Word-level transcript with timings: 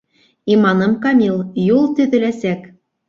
Иманым 0.53 0.95
камил: 1.05 1.37
юл 1.77 1.85
төҙөләсәк. 2.01 2.65